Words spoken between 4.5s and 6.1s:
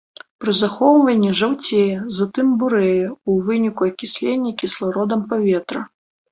кіслародам паветра.